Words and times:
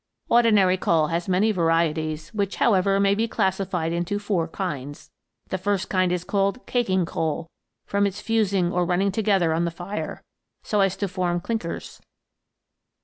"Ordinary 0.31 0.77
coal 0.77 1.09
has 1.09 1.29
many 1.29 1.51
varieties, 1.51 2.29
which, 2.33 2.55
how 2.55 2.73
ever, 2.73 2.99
may 2.99 3.13
be 3.13 3.27
classified 3.27 3.93
into 3.93 4.17
four 4.17 4.47
kinds. 4.47 5.11
The 5.49 5.59
first 5.59 5.91
kind 5.91 6.11
is 6.11 6.23
called 6.23 6.65
caking 6.65 7.05
coal, 7.05 7.51
from 7.85 8.07
its 8.07 8.19
fusing 8.19 8.71
or 8.71 8.83
running 8.83 9.11
together 9.11 9.53
on 9.53 9.63
the 9.63 9.69
fire, 9.69 10.23
so 10.63 10.81
as 10.81 10.97
to 10.97 11.07
form 11.07 11.39
clinkers. 11.39 12.01